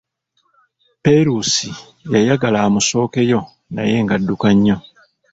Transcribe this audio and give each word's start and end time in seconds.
Perusi 1.03 1.69
yayagala 2.13 2.57
amusookeyo 2.67 3.39
naye 3.73 3.95
nga 4.03 4.13
adduka 4.19 4.47
nnyo. 4.55 4.77